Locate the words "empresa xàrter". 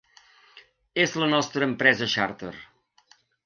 1.73-2.53